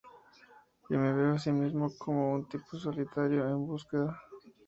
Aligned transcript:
Y 0.89 0.97
me 0.97 1.13
veo 1.13 1.35
a 1.35 1.35
mí 1.35 1.51
mismo 1.51 1.93
como 1.99 2.33
un 2.33 2.49
tipo 2.49 2.75
solitario 2.79 3.41
en 3.45 3.53
una 3.53 3.65
búsqueda". 3.65 4.19